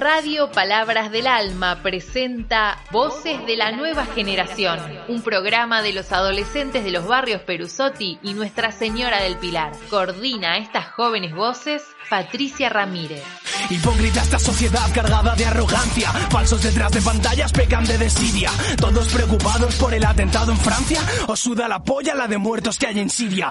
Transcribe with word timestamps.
Radio 0.00 0.50
Palabras 0.50 1.12
del 1.12 1.26
Alma 1.26 1.82
presenta 1.82 2.78
Voces 2.90 3.44
de 3.44 3.58
la 3.58 3.70
Nueva 3.70 4.06
Generación, 4.06 4.80
un 5.08 5.20
programa 5.20 5.82
de 5.82 5.92
los 5.92 6.10
adolescentes 6.10 6.84
de 6.84 6.90
los 6.90 7.06
barrios 7.06 7.42
Perusotti 7.42 8.18
y 8.22 8.32
Nuestra 8.32 8.72
Señora 8.72 9.22
del 9.22 9.36
Pilar. 9.36 9.72
Coordina 9.90 10.56
estas 10.56 10.86
jóvenes 10.86 11.34
voces 11.34 11.84
Patricia 12.08 12.70
Ramírez. 12.70 13.22
Hipócrita 13.68 14.22
esta 14.22 14.38
sociedad 14.38 14.92
cargada 14.94 15.34
de 15.34 15.44
arrogancia. 15.44 16.10
Falsos 16.30 16.62
detrás 16.62 16.92
de 16.92 17.00
pantallas 17.02 17.52
pecan 17.52 17.84
de 17.84 17.98
desidia. 17.98 18.50
Todos 18.78 19.08
preocupados 19.12 19.74
por 19.76 19.92
el 19.92 20.04
atentado 20.04 20.52
en 20.52 20.58
Francia. 20.58 21.00
¿O 21.26 21.36
suda 21.36 21.68
la 21.68 21.82
polla 21.82 22.14
la 22.14 22.26
de 22.26 22.38
muertos 22.38 22.78
que 22.78 22.86
hay 22.86 23.00
en 23.00 23.10
Siria? 23.10 23.50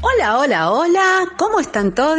Hola, 0.00 0.38
hola, 0.38 0.70
hola. 0.70 1.32
¿Cómo 1.38 1.60
están 1.60 1.94
todos? 1.94 2.14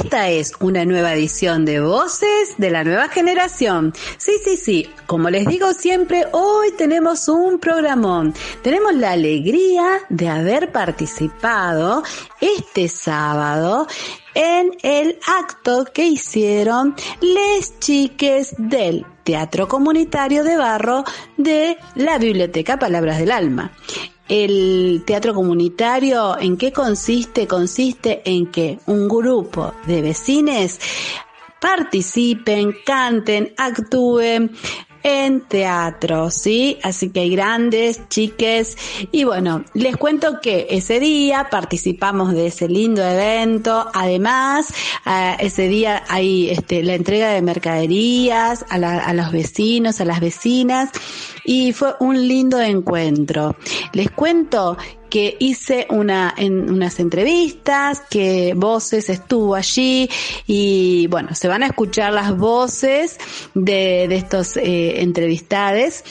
Esta 0.00 0.28
es 0.28 0.52
una 0.60 0.84
nueva 0.84 1.12
edición 1.14 1.64
de 1.64 1.80
Voces 1.80 2.54
de 2.58 2.70
la 2.70 2.82
Nueva 2.82 3.08
Generación. 3.08 3.94
Sí, 4.18 4.32
sí, 4.44 4.56
sí. 4.56 4.90
Como 5.06 5.30
les 5.30 5.46
digo 5.46 5.72
siempre, 5.72 6.26
hoy 6.32 6.72
tenemos 6.76 7.28
un 7.28 7.60
programón. 7.60 8.34
Tenemos 8.62 8.94
la 8.94 9.12
alegría 9.12 10.00
de 10.08 10.28
haber 10.28 10.72
participado 10.72 12.02
este 12.40 12.88
sábado 12.88 13.86
en 14.36 14.76
el 14.82 15.18
acto 15.26 15.86
que 15.92 16.06
hicieron 16.06 16.94
les 17.22 17.80
chiques 17.80 18.54
del 18.58 19.06
Teatro 19.24 19.66
Comunitario 19.66 20.44
de 20.44 20.58
Barro 20.58 21.04
de 21.38 21.78
la 21.94 22.18
Biblioteca 22.18 22.78
Palabras 22.78 23.18
del 23.18 23.32
Alma. 23.32 23.72
El 24.28 25.04
teatro 25.06 25.32
comunitario, 25.32 26.38
¿en 26.38 26.58
qué 26.58 26.70
consiste? 26.70 27.46
Consiste 27.46 28.20
en 28.24 28.50
que 28.50 28.78
un 28.86 29.08
grupo 29.08 29.72
de 29.86 30.02
vecines 30.02 30.80
participen, 31.58 32.74
canten, 32.84 33.54
actúen, 33.56 34.50
en 35.06 35.42
teatro, 35.42 36.30
¿sí? 36.30 36.78
Así 36.82 37.10
que 37.10 37.20
hay 37.20 37.30
grandes, 37.30 38.08
chiques. 38.08 38.76
Y 39.12 39.22
bueno, 39.22 39.64
les 39.72 39.96
cuento 39.96 40.40
que 40.42 40.66
ese 40.68 40.98
día 40.98 41.46
participamos 41.48 42.34
de 42.34 42.48
ese 42.48 42.68
lindo 42.68 43.04
evento. 43.04 43.86
Además, 43.94 44.66
ese 45.38 45.68
día 45.68 46.02
hay 46.08 46.50
este, 46.50 46.82
la 46.82 46.94
entrega 46.94 47.30
de 47.30 47.40
mercaderías 47.40 48.64
a, 48.68 48.74
a 48.74 49.14
los 49.14 49.30
vecinos, 49.30 50.00
a 50.00 50.04
las 50.04 50.18
vecinas. 50.18 50.90
Y 51.44 51.72
fue 51.72 51.94
un 52.00 52.26
lindo 52.26 52.60
encuentro. 52.60 53.54
Les 53.92 54.10
cuento 54.10 54.76
que 55.16 55.34
hice 55.38 55.86
una, 55.88 56.34
en 56.36 56.70
unas 56.70 57.00
entrevistas, 57.00 58.02
que 58.10 58.52
Voces 58.54 59.08
estuvo 59.08 59.54
allí 59.54 60.10
y 60.46 61.06
bueno, 61.06 61.34
se 61.34 61.48
van 61.48 61.62
a 61.62 61.68
escuchar 61.68 62.12
las 62.12 62.36
voces 62.36 63.16
de, 63.54 64.08
de 64.10 64.16
estos 64.16 64.58
eh, 64.58 65.00
entrevistades 65.00 66.04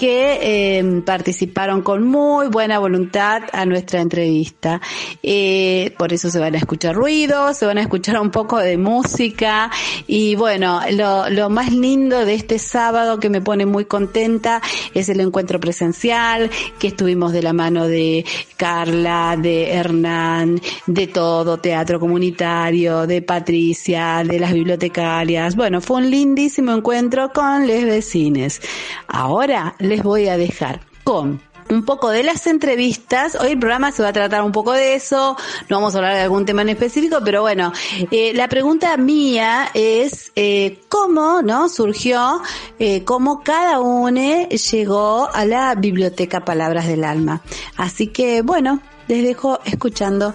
que 0.00 0.78
eh, 0.78 1.02
participaron 1.04 1.82
con 1.82 2.02
muy 2.04 2.48
buena 2.48 2.78
voluntad 2.78 3.42
a 3.52 3.66
nuestra 3.66 4.00
entrevista. 4.00 4.80
Eh, 5.22 5.94
por 5.98 6.14
eso 6.14 6.30
se 6.30 6.38
van 6.38 6.54
a 6.54 6.56
escuchar 6.56 6.94
ruidos, 6.94 7.58
se 7.58 7.66
van 7.66 7.76
a 7.76 7.82
escuchar 7.82 8.18
un 8.18 8.30
poco 8.30 8.56
de 8.56 8.78
música 8.78 9.70
y 10.06 10.36
bueno, 10.36 10.80
lo, 10.92 11.28
lo 11.28 11.50
más 11.50 11.70
lindo 11.70 12.24
de 12.24 12.32
este 12.32 12.58
sábado 12.58 13.20
que 13.20 13.28
me 13.28 13.42
pone 13.42 13.66
muy 13.66 13.84
contenta 13.84 14.62
es 14.94 15.10
el 15.10 15.20
encuentro 15.20 15.60
presencial, 15.60 16.50
que 16.78 16.86
estuvimos 16.86 17.34
de 17.34 17.42
la 17.42 17.52
mano 17.52 17.86
de 17.86 18.24
Carla, 18.56 19.36
de 19.38 19.70
Hernán, 19.70 20.62
de 20.86 21.08
todo, 21.08 21.58
teatro 21.58 22.00
comunitario, 22.00 23.06
de 23.06 23.20
Patricia, 23.20 24.22
de 24.24 24.40
las 24.40 24.54
bibliotecarias. 24.54 25.56
Bueno, 25.56 25.82
fue 25.82 25.98
un 25.98 26.10
lindísimo 26.10 26.72
encuentro 26.72 27.34
con 27.34 27.66
les 27.66 27.84
vecines. 27.84 28.62
Ahora 29.06 29.74
les 29.90 30.02
voy 30.04 30.28
a 30.28 30.36
dejar 30.36 30.80
con 31.02 31.40
un 31.68 31.84
poco 31.84 32.10
de 32.10 32.22
las 32.22 32.46
entrevistas. 32.46 33.36
Hoy 33.40 33.52
el 33.52 33.58
programa 33.58 33.90
se 33.90 34.02
va 34.02 34.08
a 34.08 34.12
tratar 34.12 34.42
un 34.42 34.52
poco 34.52 34.72
de 34.72 34.94
eso. 34.94 35.36
No 35.68 35.76
vamos 35.76 35.94
a 35.94 35.98
hablar 35.98 36.14
de 36.14 36.22
algún 36.22 36.46
tema 36.46 36.62
en 36.62 36.68
específico, 36.70 37.18
pero 37.24 37.42
bueno, 37.42 37.72
eh, 38.10 38.32
la 38.34 38.48
pregunta 38.48 38.96
mía 38.96 39.70
es 39.74 40.32
eh, 40.36 40.80
cómo, 40.88 41.42
¿no? 41.42 41.68
Surgió, 41.68 42.40
eh, 42.78 43.04
cómo 43.04 43.42
cada 43.42 43.80
uno 43.80 44.48
llegó 44.48 45.28
a 45.32 45.44
la 45.44 45.74
biblioteca 45.74 46.44
Palabras 46.44 46.86
del 46.86 47.02
Alma. 47.02 47.42
Así 47.76 48.08
que 48.08 48.42
bueno, 48.42 48.80
les 49.08 49.24
dejo 49.24 49.58
escuchando 49.64 50.34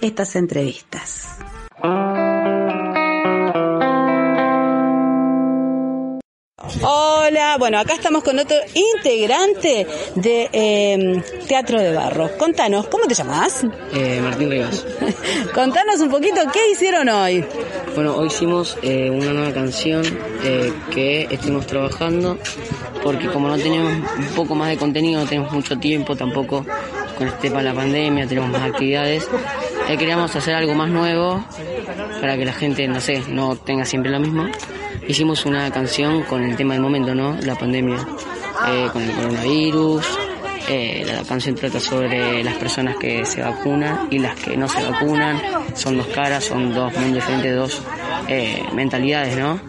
estas 0.00 0.34
entrevistas. 0.34 1.28
Hola, 6.80 7.56
bueno, 7.58 7.78
acá 7.78 7.92
estamos 7.92 8.24
con 8.24 8.38
otro 8.38 8.56
integrante 8.72 9.86
de 10.14 10.48
eh, 10.50 11.22
Teatro 11.46 11.78
de 11.78 11.92
Barro. 11.92 12.30
Contanos, 12.38 12.86
¿cómo 12.88 13.04
te 13.06 13.12
llamas? 13.12 13.62
Eh, 13.92 14.20
Martín 14.22 14.50
Rivas. 14.50 14.86
Contanos 15.54 16.00
un 16.00 16.08
poquito, 16.08 16.40
¿qué 16.50 16.70
hicieron 16.72 17.10
hoy? 17.10 17.44
Bueno, 17.94 18.16
hoy 18.16 18.28
hicimos 18.28 18.78
eh, 18.80 19.10
una 19.10 19.34
nueva 19.34 19.52
canción 19.52 20.02
eh, 20.44 20.72
que 20.90 21.28
estuvimos 21.30 21.66
trabajando 21.66 22.38
porque 23.02 23.28
como 23.28 23.48
no 23.48 23.58
tenemos 23.58 23.92
un 23.92 24.34
poco 24.34 24.54
más 24.54 24.70
de 24.70 24.78
contenido, 24.78 25.20
no 25.20 25.28
tenemos 25.28 25.52
mucho 25.52 25.78
tiempo 25.78 26.16
tampoco 26.16 26.64
con 27.18 27.28
este 27.28 27.50
de 27.50 27.62
la 27.62 27.74
pandemia, 27.74 28.26
tenemos 28.26 28.50
más 28.50 28.62
actividades, 28.62 29.28
eh, 29.90 29.96
queríamos 29.98 30.34
hacer 30.34 30.54
algo 30.54 30.74
más 30.74 30.88
nuevo 30.88 31.44
para 32.18 32.38
que 32.38 32.46
la 32.46 32.54
gente, 32.54 32.88
no 32.88 33.00
sé, 33.02 33.22
no 33.28 33.56
tenga 33.56 33.84
siempre 33.84 34.10
lo 34.10 34.20
mismo. 34.20 34.46
Hicimos 35.08 35.46
una 35.46 35.70
canción 35.70 36.22
con 36.22 36.42
el 36.42 36.56
tema 36.56 36.74
del 36.74 36.82
momento, 36.82 37.14
¿no? 37.14 37.36
La 37.42 37.54
pandemia, 37.54 37.98
eh, 38.68 38.88
con 38.92 39.02
el 39.02 39.12
coronavirus. 39.12 40.04
Eh, 40.68 41.04
la 41.06 41.22
canción 41.22 41.54
trata 41.54 41.78
sobre 41.78 42.42
las 42.42 42.54
personas 42.54 42.96
que 42.96 43.24
se 43.24 43.40
vacunan 43.40 44.08
y 44.10 44.18
las 44.18 44.34
que 44.36 44.56
no 44.56 44.68
se 44.68 44.82
vacunan. 44.82 45.40
Son 45.74 45.96
dos 45.96 46.08
caras, 46.08 46.44
son 46.44 46.74
dos 46.74 46.92
mundos 46.94 47.14
diferentes, 47.14 47.54
dos 47.54 47.82
eh, 48.28 48.62
mentalidades, 48.74 49.36
¿no? 49.36 49.60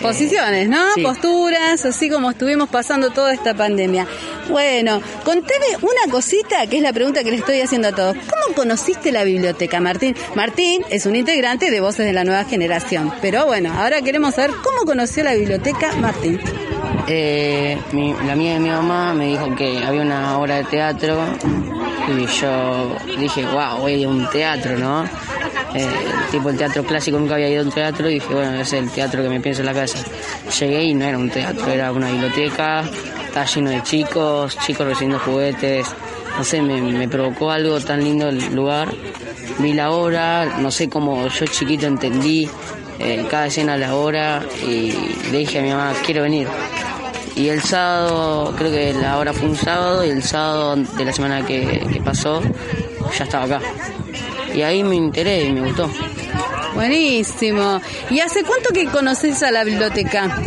Posiciones, 0.00 0.68
¿no? 0.68 0.94
sí. 0.94 1.02
Posturas, 1.02 1.84
así 1.84 2.10
como 2.10 2.30
estuvimos 2.30 2.68
pasando 2.68 3.10
toda 3.10 3.32
esta 3.32 3.54
pandemia. 3.54 4.06
Bueno, 4.48 5.00
contame 5.24 5.66
una 5.80 6.10
cosita 6.10 6.66
que 6.66 6.76
es 6.76 6.82
la 6.82 6.92
pregunta 6.92 7.22
que 7.24 7.30
le 7.30 7.38
estoy 7.38 7.60
haciendo 7.60 7.88
a 7.88 7.92
todos. 7.92 8.16
¿Cómo 8.16 8.54
conociste 8.54 9.12
la 9.12 9.24
biblioteca, 9.24 9.80
Martín? 9.80 10.14
Martín 10.34 10.82
es 10.90 11.06
un 11.06 11.16
integrante 11.16 11.70
de 11.70 11.80
Voces 11.80 12.06
de 12.06 12.12
la 12.12 12.24
Nueva 12.24 12.44
Generación. 12.44 13.12
Pero 13.22 13.46
bueno, 13.46 13.72
ahora 13.72 14.02
queremos 14.02 14.34
saber 14.34 14.50
cómo 14.62 14.84
conoció 14.84 15.24
la 15.24 15.34
biblioteca 15.34 15.92
Martín. 15.96 16.40
Eh, 17.08 17.78
la 18.26 18.36
mía 18.36 18.54
de 18.54 18.60
mi 18.60 18.68
mamá 18.68 19.14
me 19.14 19.26
dijo 19.26 19.54
que 19.56 19.78
había 19.84 20.02
una 20.02 20.38
obra 20.38 20.56
de 20.56 20.64
teatro 20.64 21.18
y 22.08 22.26
yo 22.26 22.96
dije, 23.18 23.44
wow, 23.46 23.78
voy 23.78 24.04
a 24.04 24.08
un 24.08 24.28
teatro, 24.30 24.76
¿no? 24.76 25.04
Eh, 25.74 25.88
tipo 26.30 26.50
el 26.50 26.56
teatro 26.56 26.84
clásico, 26.84 27.18
nunca 27.18 27.34
había 27.34 27.48
ido 27.48 27.62
a 27.62 27.64
un 27.64 27.72
teatro 27.72 28.10
y 28.10 28.14
dije, 28.14 28.32
bueno, 28.32 28.52
ese 28.54 28.78
es 28.78 28.84
el 28.84 28.90
teatro 28.90 29.22
que 29.22 29.28
me 29.28 29.40
pienso 29.40 29.62
en 29.62 29.66
la 29.66 29.74
cabeza. 29.74 29.98
Llegué 30.60 30.84
y 30.84 30.94
no 30.94 31.04
era 31.04 31.18
un 31.18 31.30
teatro, 31.30 31.66
era 31.70 31.92
una 31.92 32.10
biblioteca, 32.10 32.84
estaba 33.32 33.46
lleno 33.46 33.70
de 33.70 33.82
chicos, 33.82 34.58
chicos 34.58 34.86
recibiendo 34.86 35.18
juguetes, 35.18 35.86
no 36.36 36.44
sé, 36.44 36.60
me, 36.60 37.08
provocó 37.08 37.50
algo 37.50 37.80
tan 37.80 38.04
lindo 38.04 38.28
el 38.28 38.54
lugar. 38.54 38.92
Vi 39.58 39.72
la 39.72 39.90
obra, 39.90 40.58
no 40.58 40.70
sé 40.70 40.90
cómo 40.90 41.26
yo 41.28 41.46
chiquito 41.46 41.86
entendí 41.86 42.46
eh, 42.98 43.26
cada 43.30 43.46
escena 43.46 43.72
de 43.72 43.78
la 43.78 43.94
obra 43.94 44.42
y 44.68 44.92
le 45.30 45.38
dije 45.38 45.60
a 45.60 45.62
mi 45.62 45.70
mamá, 45.70 45.94
quiero 46.04 46.22
venir. 46.22 46.46
Y 47.34 47.48
el 47.48 47.62
sábado, 47.62 48.54
creo 48.58 48.70
que 48.70 48.92
la 48.92 49.16
hora 49.16 49.32
fue 49.32 49.48
un 49.48 49.56
sábado 49.56 50.04
y 50.04 50.10
el 50.10 50.22
sábado 50.22 50.76
de 50.76 51.04
la 51.06 51.12
semana 51.14 51.46
que, 51.46 51.86
que 51.90 52.02
pasó 52.02 52.42
ya 53.16 53.24
estaba 53.24 53.44
acá. 53.44 53.60
Y 54.54 54.60
ahí 54.60 54.84
me 54.84 54.96
enteré 54.96 55.44
y 55.44 55.52
me 55.52 55.62
gustó. 55.68 55.90
Buenísimo. 56.74 57.80
¿Y 58.10 58.20
hace 58.20 58.44
cuánto 58.44 58.74
que 58.74 58.84
conoces 58.86 59.42
a 59.42 59.50
la 59.50 59.64
biblioteca? 59.64 60.38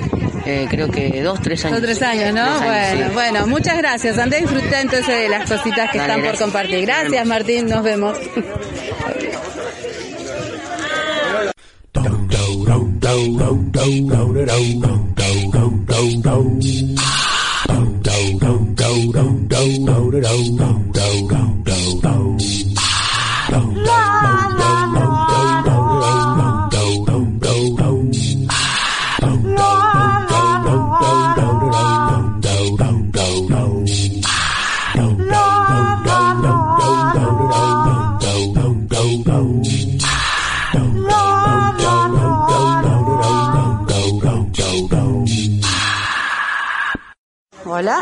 eh, 0.45 0.68
creo 0.69 0.89
que 0.89 1.21
dos, 1.21 1.42
tres 1.42 1.65
años. 1.65 1.81
Dos, 1.81 1.88
tres 1.88 2.01
años, 2.01 2.33
¿no? 2.33 2.59
Bueno, 2.62 3.13
bueno, 3.13 3.47
muchas 3.47 3.77
gracias. 3.77 4.18
Andá 4.18 4.38
disfrutar 4.38 4.81
entonces 4.81 5.07
de 5.07 5.30
las 5.30 5.50
cositas 5.50 5.92
que 5.92 5.97
están 5.97 6.21
por 6.21 6.38
compartir. 6.38 6.86
Gracias, 6.86 7.25
Martín, 7.25 7.68
nos 7.68 7.83
vemos. 7.83 8.18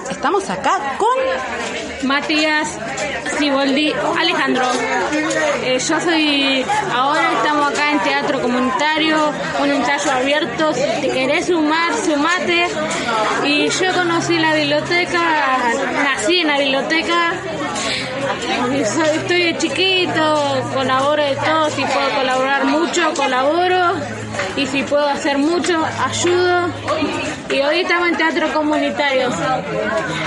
Estamos 0.09 0.49
acá 0.49 0.97
con 0.97 2.07
Matías 2.07 2.77
Ciboldi 3.37 3.93
Alejandro. 4.19 4.65
Eh, 5.63 5.79
yo 5.79 5.99
soy, 5.99 6.65
ahora 6.93 7.33
estamos 7.33 7.71
acá 7.71 7.91
en 7.91 7.99
Teatro 7.99 8.41
Comunitario, 8.41 9.31
un 9.61 9.69
ensayo 9.71 10.11
abierto. 10.11 10.73
Si 10.73 11.01
te 11.01 11.09
querés 11.09 11.47
sumar, 11.47 11.93
sumate. 11.95 12.67
Y 13.45 13.69
yo 13.69 13.93
conocí 13.93 14.37
la 14.37 14.53
biblioteca, 14.55 15.21
nací 16.03 16.39
en 16.39 16.47
la 16.47 16.57
biblioteca. 16.59 17.33
Estoy 19.15 19.57
chiquito, 19.57 20.69
colaboro 20.73 21.23
de 21.23 21.35
todo, 21.35 21.69
si 21.69 21.83
puedo 21.83 22.09
colaborar 22.15 22.65
mucho, 22.65 23.13
colaboro 23.13 23.93
y 24.55 24.67
si 24.67 24.83
puedo 24.83 25.07
hacer 25.07 25.37
mucho, 25.37 25.83
ayudo. 26.05 26.69
Y 27.53 27.61
hoy 27.61 27.81
estamos 27.81 28.09
en 28.09 28.17
teatro 28.17 28.51
comunitario. 28.51 29.29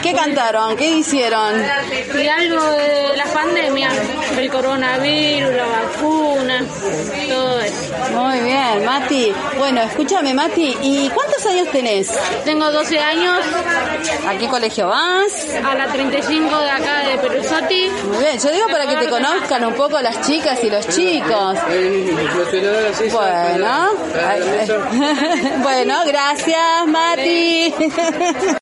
¿Qué 0.00 0.12
cantaron? 0.12 0.76
¿Qué 0.76 0.90
hicieron? 0.90 1.61
Y 2.17 2.28
algo 2.28 2.62
de 2.70 3.17
la 3.17 3.25
pandemia, 3.25 3.88
del 4.37 4.49
coronavirus, 4.49 5.50
la 5.52 5.67
vacuna, 5.67 6.64
todo 7.28 7.61
eso. 7.61 7.94
Muy 8.12 8.38
bien, 8.40 8.84
Mati. 8.84 9.32
Bueno, 9.58 9.82
escúchame, 9.82 10.34
Mati, 10.34 10.76
¿y 10.82 11.08
cuántos 11.11 11.44
años 11.46 11.69
tenés? 11.73 12.17
Tengo 12.44 12.70
12 12.70 12.96
años. 13.00 13.40
¿A 14.28 14.38
qué 14.38 14.46
colegio 14.46 14.87
vas? 14.87 15.49
A 15.64 15.75
la 15.75 15.88
35 15.88 16.58
de 16.61 16.70
acá 16.70 17.08
de 17.08 17.19
Perusotti. 17.19 17.90
Muy 18.06 18.19
bien, 18.19 18.38
yo 18.38 18.52
digo 18.52 18.69
para 18.69 18.87
que 18.87 18.96
te 18.96 19.08
conozcan 19.08 19.64
un 19.64 19.75
poco 19.75 20.00
las 20.00 20.20
chicas 20.25 20.62
y 20.62 20.70
los 20.70 20.87
chicos. 20.88 21.58
Bueno, 23.12 23.90
bueno, 25.62 25.94
gracias, 26.06 26.87
Mati. 26.87 27.16
Hola, 27.17 28.59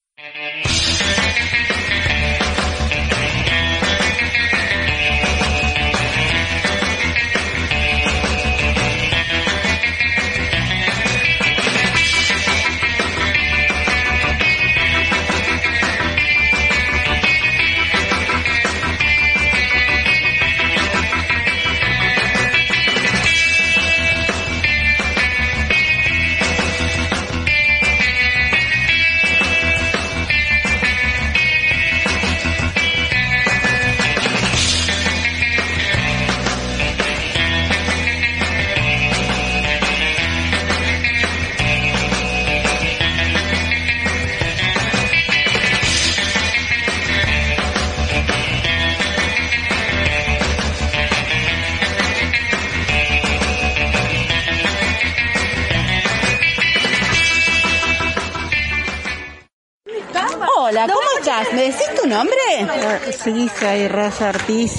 Sí, 63.24 63.48
soy 63.58 63.88
Rosa 63.88 64.28
Ortiz. 64.30 64.72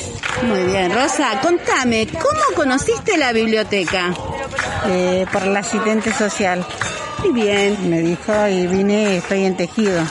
Muy 0.43 0.63
bien, 0.65 0.93
Rosa, 0.93 1.39
contame, 1.41 2.07
¿cómo 2.07 2.55
conociste 2.55 3.17
la 3.17 3.31
biblioteca? 3.33 4.13
Eh, 4.87 5.25
por 5.31 5.47
la 5.47 5.59
asistente 5.59 6.11
social. 6.13 6.63
Muy 7.23 7.31
bien. 7.41 7.89
Me 7.89 8.01
dijo 8.01 8.47
y 8.47 8.67
vine, 8.67 9.17
estoy 9.17 9.45
en 9.45 9.57
tejido. 9.57 10.03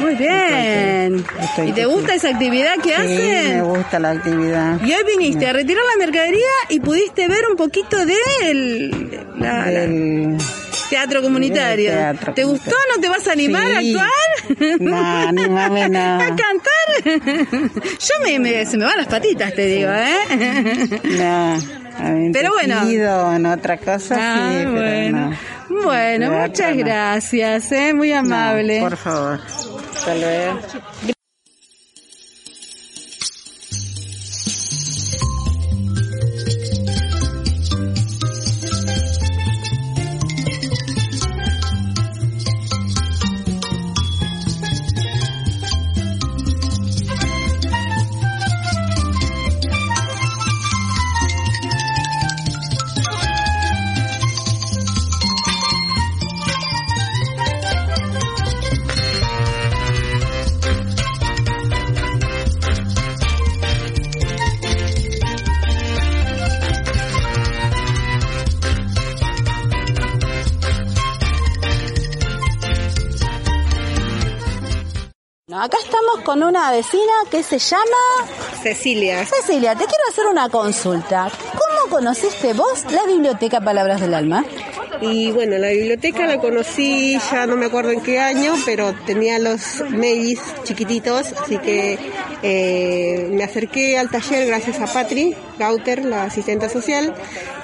Muy 0.00 0.14
bien. 0.16 1.24
Estoy 1.40 1.70
¿Y 1.70 1.72
te 1.72 1.86
gusta 1.86 2.14
esa 2.14 2.28
actividad 2.28 2.74
que 2.82 2.90
Sí, 2.90 2.96
me 2.98 3.38
hacen? 3.48 3.64
gusta 3.64 3.98
la 3.98 4.10
actividad. 4.10 4.78
Y 4.84 4.92
hoy 4.92 5.02
viniste 5.16 5.46
a 5.46 5.52
retirar 5.54 5.82
la 5.96 6.04
mercadería 6.04 6.44
y 6.68 6.80
pudiste 6.80 7.26
ver 7.28 7.46
un 7.50 7.56
poquito 7.56 7.96
la- 9.38 9.70
la- 9.70 9.80
Del- 9.80 10.36
teatro 10.88 11.22
comunitario. 11.22 11.90
teatro 11.90 12.34
¿Te 12.34 12.44
gustó? 12.44 12.74
¿No 12.94 13.00
te 13.00 13.08
vas 13.08 13.26
a 13.28 13.32
animar 13.32 13.62
Sí. 13.80 13.94
a 13.96 14.04
actuar? 14.04 14.80
No, 14.80 14.96
animame 15.28 15.88
no. 15.88 16.14
¿A 16.22 16.26
cantar? 16.28 17.70
Yo 17.82 18.14
me, 18.24 18.38
me- 18.38 18.64
se 18.66 18.76
me 18.76 18.84
van 18.84 18.96
las 18.98 19.06
patitas, 19.06 19.52
te 19.54 19.66
digo, 19.66 19.90
¿eh? 19.92 21.00
No, 21.04 21.58
Pero 22.32 22.50
bueno. 22.52 22.82
en 23.34 23.46
otra 23.46 23.76
cosa 23.78 24.16
Ah, 24.18 24.50
sí, 24.50 24.56
pero 24.58 24.70
bueno. 24.72 25.30
no. 25.30 25.82
Bueno, 25.82 26.30
muchas 26.32 26.76
gracias, 26.76 27.72
¿eh? 27.72 27.92
Muy 27.92 28.10
No, 28.10 28.18
amable. 28.20 28.80
por 28.80 28.96
favor. 28.96 29.40
Hasta 29.94 30.14
luego. 30.14 30.60
Con 76.26 76.42
una 76.42 76.72
vecina 76.72 77.12
que 77.30 77.44
se 77.44 77.60
llama 77.60 77.84
Cecilia. 78.60 79.24
Cecilia. 79.24 79.76
Te 79.76 79.84
quiero 79.84 80.02
hacer 80.10 80.26
una 80.26 80.48
consulta. 80.48 81.30
¿Cómo 81.52 81.88
conociste 81.88 82.52
vos 82.52 82.84
la 82.90 83.04
biblioteca 83.06 83.60
Palabras 83.60 84.00
del 84.00 84.12
Alma? 84.12 84.44
Y 85.00 85.30
bueno, 85.30 85.58
la 85.58 85.68
biblioteca 85.70 86.26
la 86.26 86.38
conocí 86.38 87.18
ya 87.30 87.46
no 87.46 87.56
me 87.56 87.66
acuerdo 87.66 87.90
en 87.90 88.00
qué 88.00 88.18
año, 88.18 88.54
pero 88.64 88.94
tenía 89.06 89.38
los 89.38 89.82
mails 89.90 90.40
chiquititos, 90.64 91.32
así 91.32 91.58
que 91.58 91.98
eh, 92.42 93.28
me 93.30 93.44
acerqué 93.44 93.98
al 93.98 94.10
taller 94.10 94.46
gracias 94.46 94.80
a 94.80 94.86
Patri 94.86 95.34
Gauter, 95.58 96.04
la 96.04 96.24
asistente 96.24 96.68
social. 96.68 97.14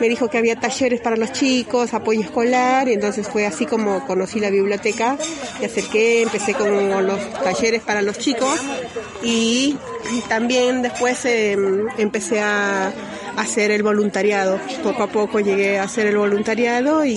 Me 0.00 0.08
dijo 0.08 0.28
que 0.28 0.38
había 0.38 0.56
talleres 0.56 1.00
para 1.00 1.16
los 1.16 1.32
chicos, 1.32 1.94
apoyo 1.94 2.20
escolar, 2.20 2.88
y 2.88 2.94
entonces 2.94 3.28
fue 3.28 3.46
así 3.46 3.66
como 3.66 4.06
conocí 4.06 4.38
la 4.38 4.50
biblioteca. 4.50 5.16
Me 5.60 5.66
acerqué, 5.66 6.22
empecé 6.22 6.54
con 6.54 7.06
los 7.06 7.32
talleres 7.42 7.82
para 7.82 8.02
los 8.02 8.18
chicos 8.18 8.60
y 9.22 9.76
también 10.28 10.82
después 10.82 11.24
eh, 11.24 11.56
empecé 11.98 12.40
a 12.40 12.92
hacer 13.36 13.70
el 13.70 13.82
voluntariado. 13.82 14.58
Poco 14.82 15.04
a 15.04 15.06
poco 15.08 15.40
llegué 15.40 15.78
a 15.78 15.84
hacer 15.84 16.06
el 16.06 16.16
voluntariado 16.16 17.04
y, 17.04 17.16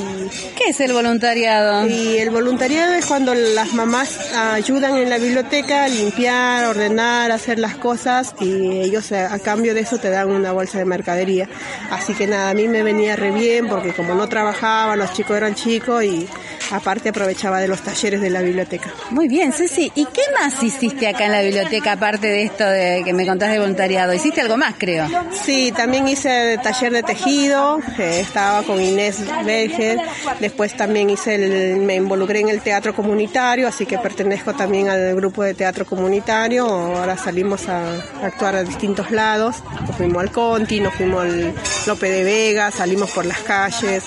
¿Qué 0.55 0.69
es 0.69 0.79
el 0.79 0.93
voluntariado? 0.93 1.87
y 1.87 2.17
el 2.17 2.29
voluntariado 2.29 2.93
es 2.93 3.05
cuando 3.05 3.33
las 3.33 3.73
mamás 3.73 4.33
ayudan 4.33 4.97
en 4.97 5.09
la 5.09 5.17
biblioteca 5.17 5.85
a 5.85 5.87
limpiar, 5.87 6.65
ordenar, 6.65 7.31
hacer 7.31 7.59
las 7.59 7.75
cosas 7.75 8.35
y 8.39 8.79
ellos 8.79 9.11
a, 9.11 9.33
a 9.33 9.39
cambio 9.39 9.73
de 9.73 9.81
eso 9.81 9.97
te 9.97 10.09
dan 10.09 10.29
una 10.29 10.51
bolsa 10.51 10.77
de 10.77 10.85
mercadería. 10.85 11.49
Así 11.91 12.13
que 12.13 12.27
nada, 12.27 12.49
a 12.49 12.53
mí 12.53 12.67
me 12.67 12.83
venía 12.83 13.15
re 13.15 13.31
bien 13.31 13.67
porque 13.67 13.93
como 13.93 14.15
no 14.15 14.27
trabajaba, 14.29 14.95
los 14.95 15.13
chicos 15.13 15.37
eran 15.37 15.55
chicos 15.55 16.03
y 16.03 16.27
aparte 16.71 17.09
aprovechaba 17.09 17.59
de 17.59 17.67
los 17.67 17.81
talleres 17.81 18.21
de 18.21 18.29
la 18.29 18.41
biblioteca. 18.41 18.91
Muy 19.11 19.27
bien, 19.27 19.53
Ceci. 19.53 19.91
¿Y 19.95 20.05
qué 20.05 20.21
más 20.39 20.61
hiciste 20.61 21.07
acá 21.07 21.25
en 21.25 21.31
la 21.31 21.41
biblioteca 21.41 21.93
aparte 21.93 22.27
de 22.27 22.43
esto 22.43 22.65
de 22.65 23.01
que 23.03 23.13
me 23.13 23.25
contás 23.25 23.51
de 23.51 23.59
voluntariado? 23.59 24.13
Hiciste 24.13 24.41
algo 24.41 24.57
más, 24.57 24.75
creo. 24.77 25.07
Sí, 25.31 25.71
también 25.75 26.07
hice 26.07 26.57
taller 26.61 26.93
de 26.93 27.03
tejido, 27.03 27.79
eh, 27.97 28.19
estaba 28.21 28.63
con 28.63 28.81
Inés 28.81 29.19
Berger, 29.45 29.99
después 30.39 30.75
también 30.75 31.09
hice 31.09 31.35
el, 31.35 31.77
me 31.77 31.95
involucré 31.95 32.39
en 32.39 32.49
el 32.49 32.61
teatro 32.61 32.95
comunitario, 32.95 33.67
así 33.67 33.85
que 33.85 33.97
pertenezco 33.97 34.53
también 34.53 34.89
al 34.89 35.15
grupo 35.15 35.43
de 35.43 35.53
teatro 35.53 35.85
comunitario, 35.85 36.65
ahora 36.67 37.17
salimos 37.17 37.67
a, 37.69 37.93
a 38.21 38.25
actuar 38.25 38.55
a 38.55 38.63
distintos 38.63 39.11
lados, 39.11 39.57
nos 39.87 39.95
fuimos 39.95 40.21
al 40.21 40.31
Conti, 40.31 40.79
nos 40.79 40.93
fuimos 40.95 41.23
al 41.23 41.53
Lope 41.85 42.09
de 42.09 42.23
Vega, 42.23 42.71
salimos 42.71 43.11
por 43.11 43.25
las 43.25 43.39
calles 43.39 44.03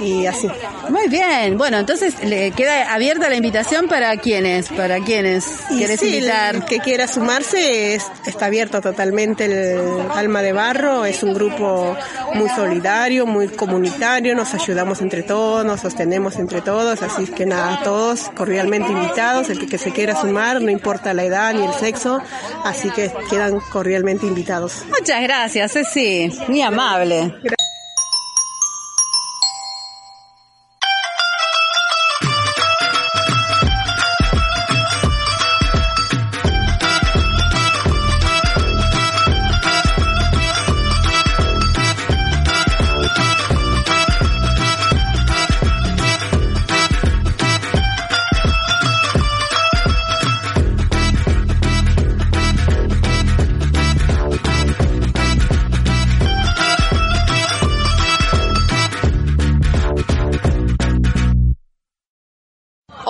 y 0.00 0.26
así. 0.26 0.48
Muy 0.88 1.08
bien. 1.08 1.56
Bueno, 1.58 1.77
Bueno, 1.78 1.92
entonces 1.92 2.28
le 2.28 2.50
queda 2.50 2.92
abierta 2.92 3.28
la 3.28 3.36
invitación 3.36 3.86
para 3.86 4.16
quienes, 4.16 4.68
para 4.68 4.98
quienes 4.98 5.44
quieres 5.68 6.00
sí, 6.00 6.16
invitar. 6.16 6.56
el 6.56 6.64
que 6.64 6.80
quiera 6.80 7.06
sumarse 7.06 7.94
es- 7.94 8.04
está 8.26 8.46
abierto 8.46 8.80
totalmente 8.80 9.44
el 9.44 9.78
Alma 10.12 10.42
de 10.42 10.52
Barro, 10.52 11.04
es 11.04 11.22
un 11.22 11.34
grupo 11.34 11.96
muy 12.34 12.48
solidario, 12.48 13.26
muy 13.26 13.46
comunitario, 13.46 14.34
nos 14.34 14.54
ayudamos 14.54 15.00
entre 15.02 15.22
todos, 15.22 15.64
nos 15.64 15.80
sostenemos 15.80 16.34
entre 16.40 16.62
todos, 16.62 17.00
así 17.02 17.26
que 17.26 17.46
nada, 17.46 17.80
todos 17.84 18.28
cordialmente 18.36 18.90
invitados, 18.90 19.48
el 19.48 19.60
que, 19.60 19.68
que 19.68 19.78
se 19.78 19.92
quiera 19.92 20.20
sumar, 20.20 20.60
no 20.60 20.70
importa 20.72 21.14
la 21.14 21.22
edad 21.22 21.54
ni 21.54 21.64
el 21.64 21.72
sexo, 21.74 22.20
así 22.64 22.90
que 22.90 23.12
quedan 23.30 23.60
cordialmente 23.70 24.26
invitados. 24.26 24.82
Muchas 24.88 25.22
gracias, 25.22 25.72
Ceci, 25.74 26.28
muy 26.48 26.60
amable. 26.60 27.34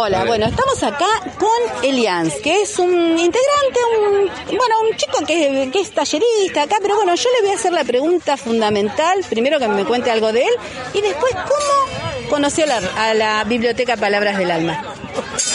Hola, 0.01 0.25
bueno, 0.27 0.47
estamos 0.47 0.81
acá 0.85 1.09
con 1.41 1.85
Elians, 1.85 2.33
que 2.37 2.63
es 2.63 2.79
un 2.79 2.89
integrante, 3.19 3.81
un, 4.01 4.27
bueno, 4.57 4.75
un 4.89 4.97
chico 4.97 5.19
que, 5.27 5.71
que 5.73 5.81
es 5.81 5.91
tallerista 5.91 6.63
acá, 6.63 6.77
pero 6.81 6.95
bueno, 6.95 7.17
yo 7.17 7.29
le 7.35 7.41
voy 7.43 7.51
a 7.51 7.55
hacer 7.59 7.73
la 7.73 7.83
pregunta 7.83 8.37
fundamental, 8.37 9.25
primero 9.29 9.59
que 9.59 9.67
me 9.67 9.85
cuente 9.85 10.13
algo 10.13 10.31
de 10.33 10.43
él, 10.43 10.55
y 10.95 11.01
después 11.01 11.33
cómo 11.35 12.29
conoció 12.31 12.65
la- 12.67 12.81
a 12.97 13.13
la 13.15 13.43
biblioteca 13.43 13.97
Palabras 13.97 14.39
del 14.39 14.53
Alma. 14.53 14.85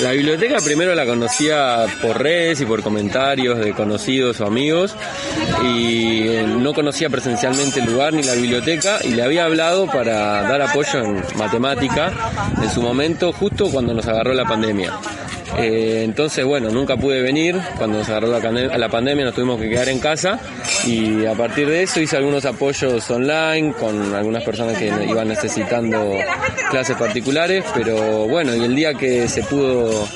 La 0.02 0.12
biblioteca 0.12 0.58
primero 0.64 0.96
la 0.96 1.06
conocía 1.06 1.86
por 2.02 2.22
redes 2.22 2.62
y 2.62 2.66
por 2.66 2.82
comentarios 2.82 3.60
de 3.60 3.74
conocidos 3.74 4.42
o 4.42 4.46
amigos 4.46 4.96
y 5.64 6.28
eh, 6.28 6.46
no 6.48 6.74
conocía 6.74 7.10
presencialmente 7.10 7.80
el 7.80 7.88
lugar 7.88 8.14
ni 8.14 8.24
la 8.24 8.34
biblioteca 8.34 9.00
y 9.04 9.10
le 9.10 9.24
había 9.24 9.46
hablado 9.46 9.88
para 9.88 10.44
dar 10.44 10.62
apoyo 10.62 11.00
en 11.00 11.24
matemática 11.38 12.12
en 12.62 12.70
su 12.70 12.82
momento 12.82 13.32
justo 13.32 13.70
cuando 13.70 13.94
nos 13.94 14.08
agarró 14.08 14.34
la 14.34 14.46
pandemia. 14.46 14.94
Eh, 15.58 16.02
entonces, 16.04 16.46
bueno, 16.46 16.70
nunca 16.70 16.98
pude 16.98 17.22
venir. 17.22 17.60
Cuando 17.78 18.00
nos 18.00 18.10
agarró 18.10 18.28
la, 18.28 18.90
pandemia 18.90 19.26
nos 19.26 19.34
tuvimos 19.36 19.60
que 19.60 19.70
quedar 19.70 19.90
en 19.90 20.00
casa 20.00 20.40
y 20.86 21.26
a 21.26 21.34
partir 21.34 21.68
de 21.70 21.84
eso 21.84 22.00
hice 22.00 22.18
algunos 22.18 22.46
apoyos 22.46 23.10
online 23.10 23.74
con 23.74 24.14
algunas 24.14 24.44
personas 24.44 24.78
que 24.78 24.88
iban 25.08 25.28
necesitando 25.28 26.18
clases 26.70 26.98
particulares, 26.98 27.64
pero 27.74 28.28
bueno, 28.28 28.56
y 28.56 28.64
el 28.64 28.76
día 28.76 28.94
que 28.94 29.28
se 29.28 29.44
pudo 29.44 30.08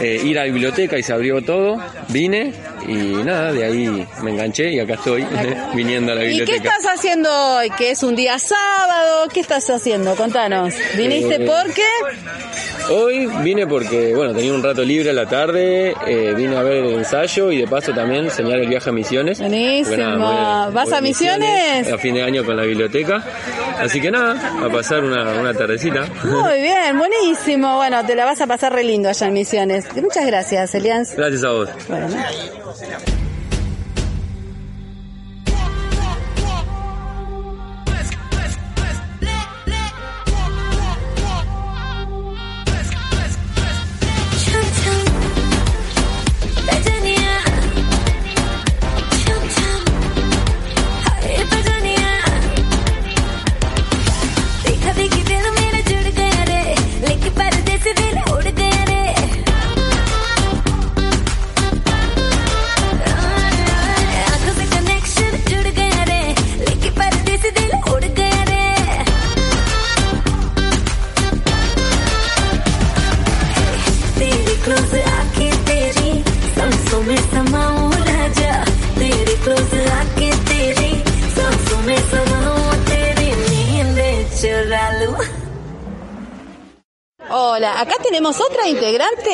eh, 0.00 0.20
ir 0.24 0.38
a 0.38 0.42
la 0.42 0.46
biblioteca 0.52 0.98
y 0.98 1.02
se 1.02 1.12
abrió 1.12 1.42
todo, 1.42 1.78
vine 2.08 2.52
y 2.86 2.94
nada, 2.94 3.52
de 3.52 3.64
ahí 3.64 4.06
me 4.22 4.30
enganché 4.30 4.70
y 4.70 4.80
acá 4.80 4.94
estoy 4.94 5.26
viniendo 5.74 6.12
a 6.12 6.14
la 6.16 6.22
¿Y 6.24 6.24
qué 6.24 6.30
biblioteca. 6.38 6.74
estás 6.76 6.94
haciendo 6.98 7.30
hoy? 7.56 7.70
Que 7.70 7.90
es 7.90 8.02
un 8.02 8.16
día 8.16 8.38
sábado, 8.38 9.28
¿qué 9.32 9.40
estás 9.40 9.68
haciendo? 9.70 10.14
Contanos. 10.16 10.74
¿Viniste 10.96 11.36
Eh, 11.36 11.46
por 11.46 11.72
qué? 11.74 11.82
Hoy 12.90 13.26
vine 13.44 13.66
porque, 13.66 14.14
bueno, 14.14 14.34
tenía 14.34 14.52
un 14.52 14.62
rato 14.62 14.82
libre 14.82 15.10
a 15.10 15.12
la 15.12 15.26
tarde, 15.26 15.94
eh, 16.06 16.34
vine 16.34 16.56
a 16.56 16.62
ver 16.62 16.84
el 16.84 16.94
ensayo 16.94 17.52
y 17.52 17.58
de 17.58 17.68
paso 17.68 17.92
también 17.92 18.30
señalar 18.30 18.60
el 18.60 18.68
viaje 18.68 18.90
a 18.90 18.92
Misiones. 18.92 19.38
Buenísimo. 19.38 19.88
Porque 19.88 20.02
nada, 20.02 20.64
voy 20.66 20.74
¿Vas 20.74 20.88
voy 20.88 20.98
a 20.98 21.00
Misiones? 21.00 21.92
A 21.92 21.98
fin 21.98 22.14
de 22.14 22.22
año 22.22 22.44
con 22.44 22.56
la 22.56 22.64
biblioteca. 22.64 23.22
Así 23.78 24.00
que 24.00 24.10
nada, 24.10 24.64
a 24.64 24.68
pasar 24.68 25.04
una, 25.04 25.40
una 25.40 25.54
tardecita. 25.54 26.04
Muy 26.24 26.60
bien, 26.60 26.98
buenísimo. 26.98 27.76
Bueno, 27.76 28.04
te 28.04 28.16
la 28.16 28.24
vas 28.24 28.40
a 28.40 28.48
pasar 28.48 28.72
re 28.72 28.82
lindo 28.82 29.08
allá 29.08 29.26
en 29.28 29.34
Misiones. 29.34 29.84
Muchas 29.94 30.26
gracias, 30.26 30.74
Elians. 30.74 31.14
Gracias 31.14 31.44
a 31.44 31.50
vos. 31.50 31.68
Bueno. 31.88 32.08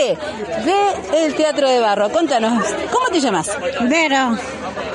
Integrante 0.01 1.17
del 1.17 1.35
Teatro 1.35 1.69
de 1.69 1.81
Barro. 1.81 2.11
Contanos, 2.11 2.65
¿cómo 2.93 3.07
te 3.11 3.21
llamas? 3.21 3.51
Vero, 3.89 4.39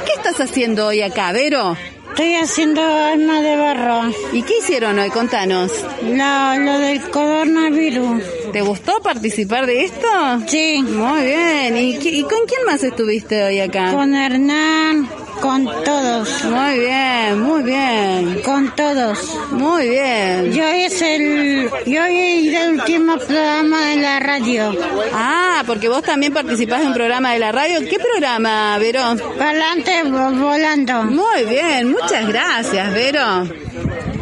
¿Qué 0.06 0.14
estás 0.14 0.40
haciendo 0.40 0.88
hoy 0.88 1.02
acá, 1.02 1.32
Vero? 1.32 1.76
estoy 2.10 2.36
haciendo 2.36 2.82
alma 2.82 3.42
de 3.42 3.56
barro. 3.56 4.12
¿Y 4.34 4.44
qué 4.44 4.58
hicieron 4.60 5.00
hoy? 5.00 5.10
Contanos. 5.10 5.72
Lo, 6.04 6.60
lo 6.60 6.78
del 6.80 7.02
coronavirus. 7.10 8.22
¿Te 8.52 8.62
gustó 8.62 9.02
participar 9.02 9.66
de 9.66 9.86
esto? 9.86 10.08
Sí, 10.46 10.84
Muy 10.84 11.22
bien. 11.24 11.78
¿Y, 11.78 11.92
y 11.96 12.24
con 12.24 12.46
quién 12.48 12.66
más 12.66 12.84
estuviste 12.84 13.42
hoy 13.44 13.62
acá? 13.62 13.94
con 13.94 14.14
Hernán, 14.14 15.08
con 15.42 15.66
todos, 15.84 16.44
Muy 16.46 16.80
bien, 16.80 17.42
muy 17.42 17.64
bien, 17.64 18.42
con 18.44 18.74
todos. 18.76 19.36
muy 19.52 19.90
bien. 19.90 20.52
Yo 20.54 20.64
es 20.68 21.02
el, 21.02 21.70
yo 21.86 22.04
es 22.06 22.54
el 22.54 22.74
último 22.80 23.18
programa 23.18 23.86
de 23.88 23.98
la 23.98 24.20
radio. 24.20 24.74
Ah, 25.14 25.64
porque 25.66 25.90
vos 25.90 26.04
también 26.04 26.34
participás 26.34 26.82
de 26.82 26.88
un 26.88 26.94
programa 26.94 27.34
de 27.34 27.40
la 27.40 27.52
radio. 27.52 27.80
¿Qué 27.90 27.98
programa, 28.00 28.78
Vero? 28.78 29.02
Vo- 29.02 30.40
volando. 30.40 31.04
Muy 31.04 31.44
bien, 31.50 31.92
muchas 31.92 32.28
gracias, 32.28 32.94
Vero. 32.94 33.48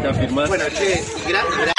I 0.01 1.31
do 1.31 1.78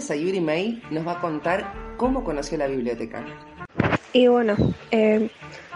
Sayuri 0.00 0.40
May 0.40 0.82
nos 0.90 1.06
va 1.06 1.12
a 1.12 1.20
contar 1.20 1.72
cómo 1.96 2.24
conoció 2.24 2.58
la 2.58 2.66
biblioteca. 2.66 3.24
Y 4.12 4.26
bueno, 4.28 4.56
eh, 4.90 5.30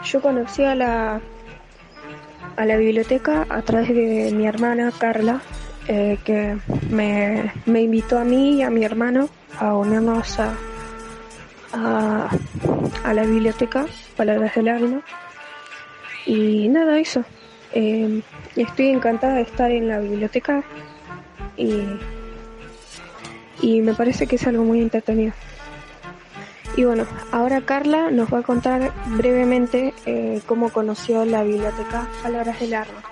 yo 0.05 0.21
conocí 0.23 0.65
a 0.65 0.75
la, 0.75 1.21
a 2.57 2.65
la 2.65 2.77
biblioteca 2.77 3.47
a 3.49 3.63
través 3.63 3.89
de 3.89 4.33
mi 4.33 4.47
hermana 4.47 4.93
Carla, 4.97 5.43
eh, 5.89 6.19
que 6.25 6.57
me, 6.91 7.53
me 7.67 7.83
invitó 7.83 8.19
a 8.19 8.25
mí 8.25 8.59
y 8.59 8.63
a 8.63 8.71
mi 8.71 8.85
hermano 8.85 9.29
a 9.59 9.75
unirnos 9.75 10.39
a, 10.41 10.55
a, 11.73 12.31
a 13.05 13.15
la 13.15 13.23
biblioteca 13.25 13.87
Palabras 14.17 14.55
del 14.55 14.69
Alma. 14.69 15.03
Y 16.25 16.69
nada, 16.69 16.99
eso. 16.99 17.25
Eh, 17.75 18.23
estoy 18.55 18.89
encantada 18.89 19.35
de 19.35 19.43
estar 19.43 19.71
en 19.71 19.89
la 19.89 19.99
biblioteca 19.99 20.63
y, 21.57 21.83
y 23.63 23.81
me 23.81 23.95
parece 23.95 24.27
que 24.27 24.37
es 24.37 24.47
algo 24.47 24.65
muy 24.65 24.83
entretenido. 24.83 25.33
Y 26.77 26.85
bueno, 26.85 27.07
ahora 27.33 27.61
Carla 27.63 28.11
nos 28.11 28.33
va 28.33 28.39
a 28.39 28.43
contar 28.43 28.93
brevemente 29.17 29.95
eh, 30.07 30.41
cómo 30.47 30.71
conoció 30.71 31.25
la 31.25 31.43
biblioteca 31.43 32.09
Palabras 32.23 32.61
del 32.61 32.75
Arma. 32.75 33.03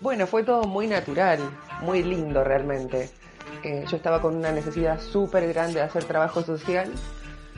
Bueno, 0.00 0.26
fue 0.26 0.44
todo 0.44 0.64
muy 0.64 0.86
natural, 0.86 1.40
muy 1.82 2.02
lindo 2.02 2.42
realmente. 2.42 3.10
Eh, 3.64 3.84
yo 3.88 3.96
estaba 3.96 4.22
con 4.22 4.36
una 4.36 4.52
necesidad 4.52 5.00
súper 5.00 5.48
grande 5.48 5.74
de 5.74 5.82
hacer 5.82 6.04
trabajo 6.04 6.42
social, 6.42 6.90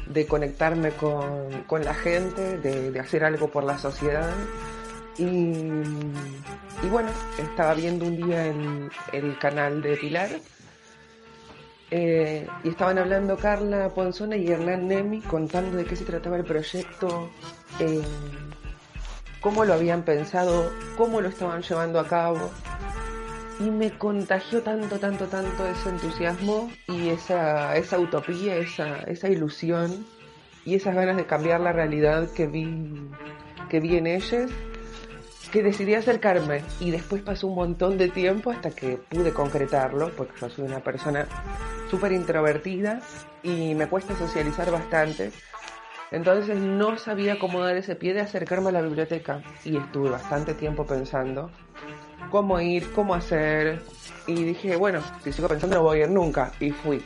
de 0.06 0.26
conectarme 0.26 0.90
con, 0.90 1.62
con 1.66 1.84
la 1.84 1.94
gente, 1.94 2.58
de, 2.58 2.90
de 2.90 3.00
hacer 3.00 3.24
algo 3.24 3.48
por 3.48 3.64
la 3.64 3.78
sociedad. 3.78 4.30
Y, 5.18 5.24
y 5.24 6.88
bueno, 6.90 7.10
estaba 7.38 7.74
viendo 7.74 8.06
un 8.06 8.16
día 8.16 8.46
el, 8.46 8.90
el 9.12 9.38
canal 9.38 9.82
de 9.82 9.96
Pilar 9.98 10.30
eh, 11.94 12.46
y 12.64 12.70
estaban 12.70 12.96
hablando 12.96 13.36
Carla 13.36 13.90
Ponzona 13.90 14.34
y 14.34 14.48
Hernán 14.50 14.88
Nemi 14.88 15.20
contando 15.20 15.76
de 15.76 15.84
qué 15.84 15.94
se 15.94 16.06
trataba 16.06 16.38
el 16.38 16.44
proyecto, 16.44 17.28
eh, 17.80 18.00
cómo 19.42 19.66
lo 19.66 19.74
habían 19.74 20.02
pensado, 20.02 20.72
cómo 20.96 21.20
lo 21.20 21.28
estaban 21.28 21.60
llevando 21.60 22.00
a 22.00 22.08
cabo. 22.08 22.50
Y 23.60 23.70
me 23.70 23.90
contagió 23.90 24.62
tanto, 24.62 24.98
tanto, 24.98 25.26
tanto 25.26 25.66
ese 25.66 25.90
entusiasmo 25.90 26.70
y 26.88 27.10
esa, 27.10 27.76
esa 27.76 27.98
utopía, 27.98 28.56
esa, 28.56 29.00
esa 29.00 29.28
ilusión 29.28 30.06
y 30.64 30.76
esas 30.76 30.94
ganas 30.94 31.18
de 31.18 31.26
cambiar 31.26 31.60
la 31.60 31.72
realidad 31.72 32.30
que 32.32 32.46
vi, 32.46 33.06
que 33.68 33.80
vi 33.80 33.98
en 33.98 34.06
ellos 34.06 34.50
que 35.50 35.62
decidí 35.62 35.94
acercarme 35.94 36.62
y 36.80 36.90
después 36.90 37.22
pasó 37.22 37.48
un 37.48 37.56
montón 37.56 37.98
de 37.98 38.08
tiempo 38.08 38.50
hasta 38.50 38.70
que 38.70 38.96
pude 38.96 39.32
concretarlo, 39.32 40.10
porque 40.16 40.34
yo 40.40 40.48
soy 40.48 40.64
una 40.64 40.80
persona 40.80 41.26
súper 41.90 42.12
introvertida 42.12 43.00
y 43.42 43.74
me 43.74 43.88
cuesta 43.88 44.16
socializar 44.16 44.70
bastante. 44.70 45.32
Entonces 46.10 46.58
no 46.58 46.98
sabía 46.98 47.38
cómo 47.38 47.60
dar 47.60 47.76
ese 47.76 47.96
pie 47.96 48.12
de 48.12 48.20
acercarme 48.20 48.68
a 48.68 48.72
la 48.72 48.82
biblioteca 48.82 49.42
y 49.64 49.78
estuve 49.78 50.10
bastante 50.10 50.54
tiempo 50.54 50.86
pensando 50.86 51.50
cómo 52.30 52.60
ir, 52.60 52.92
cómo 52.92 53.14
hacer 53.14 53.82
y 54.26 54.42
dije, 54.42 54.76
bueno, 54.76 55.00
si 55.24 55.32
sigo 55.32 55.48
pensando 55.48 55.76
no 55.76 55.82
voy 55.82 56.00
a 56.00 56.04
ir 56.04 56.10
nunca 56.10 56.52
y 56.60 56.70
fui. 56.70 57.02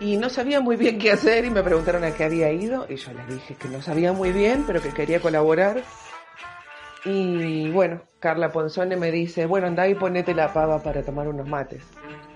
Y 0.00 0.16
no 0.16 0.28
sabía 0.28 0.60
muy 0.60 0.76
bien 0.76 0.98
qué 0.98 1.12
hacer 1.12 1.44
y 1.44 1.50
me 1.50 1.62
preguntaron 1.62 2.04
a 2.04 2.12
qué 2.12 2.24
había 2.24 2.50
ido 2.52 2.86
y 2.88 2.96
yo 2.96 3.12
les 3.12 3.28
dije 3.28 3.54
que 3.54 3.68
no 3.68 3.80
sabía 3.80 4.12
muy 4.12 4.32
bien, 4.32 4.64
pero 4.66 4.82
que 4.82 4.90
quería 4.90 5.20
colaborar 5.20 5.82
y 7.04 7.70
bueno, 7.70 8.02
Carla 8.18 8.50
Ponzone 8.50 8.96
me 8.96 9.10
dice, 9.10 9.44
bueno, 9.46 9.66
anda 9.66 9.86
y 9.86 9.94
ponete 9.94 10.34
la 10.34 10.52
pava 10.52 10.82
para 10.82 11.02
tomar 11.02 11.28
unos 11.28 11.46
mates. 11.46 11.82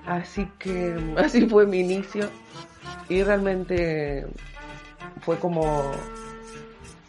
Así 0.06 0.50
que 0.58 0.94
así 1.16 1.48
fue 1.48 1.66
mi 1.66 1.80
inicio 1.80 2.28
y 3.08 3.22
realmente 3.22 4.26
fue 5.22 5.36
como 5.38 5.92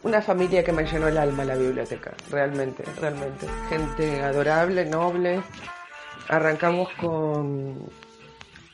una 0.04 0.22
familia 0.22 0.64
que 0.64 0.72
me 0.72 0.86
llenó 0.86 1.10
el 1.10 1.18
alma 1.18 1.44
la 1.44 1.56
biblioteca, 1.56 2.14
realmente, 2.32 2.84
realmente. 3.00 3.48
Gente 3.68 4.22
adorable, 4.22 4.86
noble. 4.86 5.42
Arrancamos 6.30 6.90
con, 7.02 7.90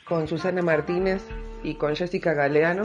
con 0.08 0.28
Susana 0.28 0.62
Martínez 0.62 1.24
y 1.64 1.76
con 1.76 1.96
Jessica 1.96 2.34
Galeano 2.34 2.84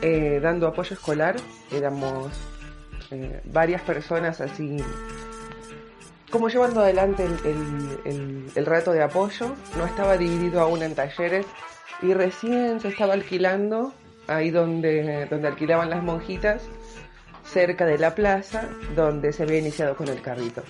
eh, 0.00 0.40
dando 0.42 0.66
apoyo 0.66 0.94
escolar. 0.94 1.36
Éramos 1.70 2.32
eh, 3.12 3.40
varias 3.44 3.82
personas 3.82 4.40
así 4.40 4.78
como 6.30 6.48
llevando 6.48 6.80
adelante 6.80 7.26
el, 7.26 7.38
el, 8.06 8.46
el, 8.54 8.66
rato 8.66 8.92
de 8.92 9.02
apoyo, 9.02 9.54
no 9.76 9.84
estaba 9.84 10.16
dividido 10.16 10.62
aún 10.62 10.82
en 10.82 10.94
talleres 10.94 11.44
y 12.00 12.14
recién 12.14 12.80
se 12.80 12.88
estaba 12.88 13.12
alquilando 13.12 13.92
ahí 14.28 14.50
donde, 14.50 15.26
donde 15.26 15.48
alquilaban 15.48 15.90
las 15.90 16.02
monjitas, 16.02 16.62
cerca 17.44 17.84
de 17.84 17.98
la 17.98 18.14
plaza 18.14 18.68
donde 18.96 19.34
se 19.34 19.42
había 19.42 19.58
iniciado 19.58 19.94
con 19.94 20.08
el 20.08 20.22
carrito. 20.22 20.62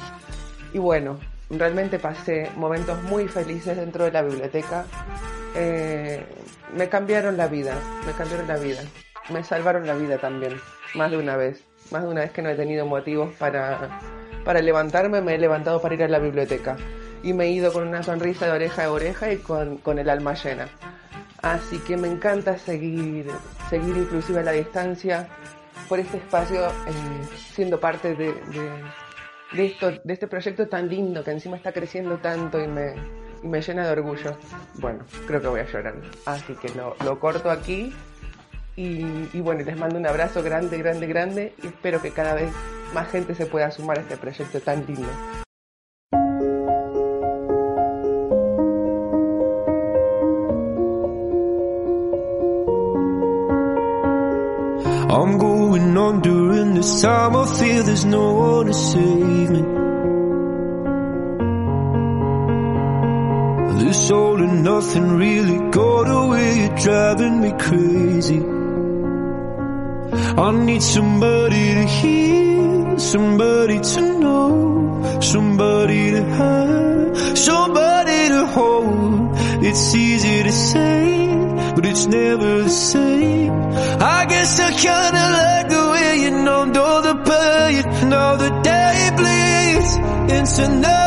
Y 0.72 0.78
bueno, 0.78 1.20
realmente 1.48 2.00
pasé 2.00 2.50
momentos 2.56 3.00
muy 3.04 3.28
felices 3.28 3.76
dentro 3.76 4.04
de 4.04 4.10
la 4.10 4.22
biblioteca. 4.22 4.84
Eh, 5.54 6.24
me 6.74 6.88
cambiaron 6.88 7.36
la 7.36 7.46
vida, 7.46 7.76
me 8.04 8.12
cambiaron 8.12 8.48
la 8.48 8.56
vida, 8.56 8.80
me 9.32 9.44
salvaron 9.44 9.86
la 9.86 9.94
vida 9.94 10.18
también, 10.18 10.60
más 10.94 11.10
de 11.10 11.18
una 11.18 11.36
vez. 11.36 11.64
Más 11.92 12.02
de 12.02 12.08
una 12.08 12.20
vez 12.22 12.32
que 12.32 12.42
no 12.42 12.48
he 12.48 12.54
tenido 12.54 12.86
motivos 12.86 13.34
para, 13.38 14.00
para 14.44 14.60
levantarme, 14.60 15.20
me 15.20 15.34
he 15.34 15.38
levantado 15.38 15.80
para 15.80 15.94
ir 15.94 16.02
a 16.02 16.08
la 16.08 16.18
biblioteca. 16.18 16.76
Y 17.22 17.32
me 17.32 17.44
he 17.44 17.50
ido 17.50 17.72
con 17.72 17.86
una 17.86 18.02
sonrisa 18.02 18.46
de 18.46 18.52
oreja 18.52 18.84
a 18.84 18.90
oreja 18.90 19.32
y 19.32 19.36
con, 19.38 19.76
con 19.78 19.98
el 19.98 20.08
alma 20.10 20.34
llena. 20.34 20.68
Así 21.42 21.78
que 21.78 21.96
me 21.96 22.08
encanta 22.08 22.56
seguir, 22.58 23.26
seguir 23.70 23.96
inclusive 23.96 24.40
a 24.40 24.42
la 24.42 24.52
distancia 24.52 25.28
por 25.88 25.98
este 26.00 26.16
espacio, 26.16 26.66
eh, 26.66 26.70
siendo 27.52 27.78
parte 27.78 28.14
de, 28.14 28.26
de- 28.32 29.02
de 29.52 29.66
esto, 29.66 29.90
de 29.90 30.14
este 30.14 30.26
proyecto 30.28 30.66
tan 30.66 30.88
lindo 30.88 31.22
que 31.22 31.30
encima 31.30 31.56
está 31.56 31.72
creciendo 31.72 32.16
tanto 32.18 32.58
y 32.58 32.66
me, 32.66 32.94
y 33.42 33.46
me 33.48 33.60
llena 33.60 33.84
de 33.84 33.92
orgullo. 33.92 34.38
Bueno, 34.74 35.04
creo 35.26 35.40
que 35.42 35.46
voy 35.48 35.60
a 35.60 35.66
llorar. 35.66 35.94
Así 36.24 36.54
que 36.54 36.70
lo, 36.70 36.96
lo 37.04 37.20
corto 37.20 37.50
aquí 37.50 37.92
y, 38.76 39.28
y 39.32 39.40
bueno, 39.40 39.62
les 39.64 39.76
mando 39.76 39.98
un 39.98 40.06
abrazo 40.06 40.42
grande, 40.42 40.78
grande, 40.78 41.06
grande 41.06 41.52
y 41.62 41.66
espero 41.66 42.00
que 42.00 42.10
cada 42.10 42.34
vez 42.34 42.52
más 42.94 43.10
gente 43.10 43.34
se 43.34 43.46
pueda 43.46 43.70
sumar 43.70 43.98
a 43.98 44.02
este 44.02 44.16
proyecto 44.16 44.60
tan 44.60 44.84
lindo. 44.86 45.08
I'm 55.14 55.36
going 55.36 55.96
on 55.96 56.20
during 56.22 56.74
this 56.74 57.02
time. 57.02 57.36
I 57.36 57.46
feel 57.46 57.82
there's 57.82 58.04
no 58.06 58.32
one 58.32 58.66
to 58.66 58.74
save 58.74 59.50
me. 59.50 59.62
This 63.84 64.10
all 64.10 64.42
and 64.42 64.64
nothing 64.64 65.16
really 65.18 65.70
got 65.70 66.08
away. 66.08 66.60
You're 66.60 66.76
driving 66.76 67.40
me 67.42 67.52
crazy. 67.58 68.51
I 70.34 70.50
need 70.50 70.82
somebody 70.82 71.74
to 71.74 71.84
hear, 71.84 72.98
somebody 72.98 73.80
to 73.80 74.00
know, 74.18 75.20
somebody 75.20 76.10
to 76.12 76.24
have, 76.24 77.38
somebody 77.38 78.28
to 78.28 78.46
hold. 78.46 79.36
It's 79.62 79.94
easy 79.94 80.42
to 80.42 80.52
say, 80.52 81.72
but 81.74 81.84
it's 81.84 82.06
never 82.06 82.62
the 82.62 82.70
same. 82.70 83.52
I 84.00 84.24
guess 84.24 84.58
I 84.58 84.70
kinda 84.72 85.24
like 85.38 85.68
the 85.68 85.84
way 85.92 86.22
you 86.22 86.30
numbed 86.30 86.76
all 86.78 87.02
the 87.02 87.14
pain. 87.14 88.08
Now 88.08 88.36
the 88.36 88.50
day 88.62 89.10
bleeds 89.18 89.92
into 90.36 90.62
nightfall, 90.80 91.01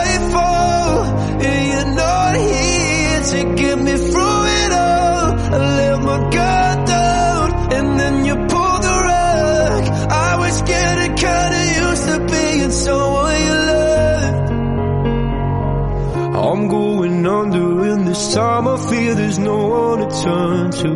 this 18.16 18.34
time 18.34 18.66
I 18.66 18.78
feel 18.78 19.14
there's 19.16 19.40
no 19.40 19.58
one 19.68 20.00
to 20.00 20.08
turn 20.24 20.72
to. 20.82 20.92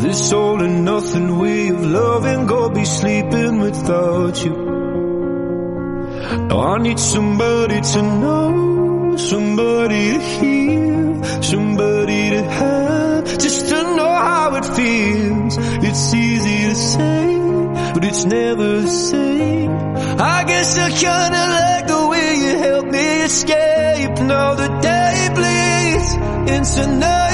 This 0.00 0.32
all 0.32 0.62
and 0.62 0.84
nothing 0.86 1.38
way 1.38 1.68
of 1.68 1.84
loving, 1.84 2.46
go 2.46 2.70
be 2.70 2.84
sleeping 2.86 3.58
without 3.58 4.42
you. 4.44 4.56
Now 6.48 6.60
I 6.60 6.78
need 6.78 6.98
somebody 6.98 7.80
to 7.92 8.02
know, 8.22 9.16
somebody 9.18 10.12
to 10.12 10.20
hear, 10.36 11.42
somebody 11.42 12.30
to 12.30 12.42
have, 12.42 13.24
just 13.38 13.68
to 13.68 13.82
know 13.98 14.14
how 14.28 14.54
it 14.56 14.64
feels. 14.64 15.58
It's 15.88 16.14
easy 16.14 16.58
to 16.70 16.74
say, 16.74 17.38
but 17.92 18.02
it's 18.02 18.24
never 18.24 18.80
the 18.80 18.88
same. 18.88 19.72
I 20.32 20.44
guess 20.44 20.78
I 20.78 20.88
kinda 20.90 21.42
like 21.58 21.83
escape. 23.34 24.16
Now 24.30 24.54
the 24.54 24.68
day 24.88 25.16
bleeds 25.36 26.10
into 26.54 26.82
nightfall, 26.86 27.33